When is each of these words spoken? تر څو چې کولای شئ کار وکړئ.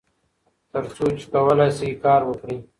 تر 0.71 0.83
څو 0.95 1.05
چې 1.17 1.25
کولای 1.33 1.69
شئ 1.77 1.91
کار 2.03 2.21
وکړئ. 2.25 2.57